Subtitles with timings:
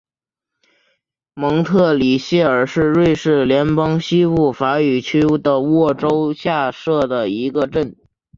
[1.35, 7.95] 蒙特里谢尔是瑞士联邦西部法语区的沃州下设的一个镇。